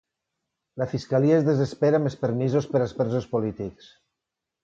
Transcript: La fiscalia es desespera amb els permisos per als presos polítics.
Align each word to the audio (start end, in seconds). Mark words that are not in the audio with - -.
La 0.81 0.85
fiscalia 0.93 1.35
es 1.41 1.45
desespera 1.49 1.99
amb 2.01 2.09
els 2.11 2.17
permisos 2.23 2.69
per 2.73 2.81
als 2.85 2.97
presos 3.01 3.31
polítics. 3.35 3.93